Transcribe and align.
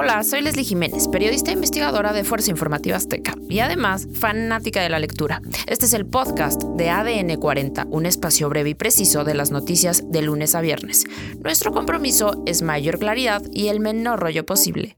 Hola, 0.00 0.22
soy 0.22 0.42
Leslie 0.42 0.62
Jiménez, 0.62 1.08
periodista 1.08 1.50
e 1.50 1.54
investigadora 1.54 2.12
de 2.12 2.22
Fuerza 2.22 2.52
Informativa 2.52 2.96
Azteca 2.96 3.34
y 3.48 3.58
además 3.58 4.06
fanática 4.14 4.80
de 4.80 4.88
la 4.88 5.00
lectura. 5.00 5.42
Este 5.66 5.86
es 5.86 5.92
el 5.92 6.06
podcast 6.06 6.62
de 6.62 6.88
ADN 6.88 7.34
40, 7.34 7.88
un 7.90 8.06
espacio 8.06 8.48
breve 8.48 8.70
y 8.70 8.74
preciso 8.74 9.24
de 9.24 9.34
las 9.34 9.50
noticias 9.50 10.04
de 10.08 10.22
lunes 10.22 10.54
a 10.54 10.60
viernes. 10.60 11.02
Nuestro 11.42 11.72
compromiso 11.72 12.44
es 12.46 12.62
mayor 12.62 13.00
claridad 13.00 13.42
y 13.52 13.66
el 13.68 13.80
menor 13.80 14.20
rollo 14.20 14.46
posible. 14.46 14.94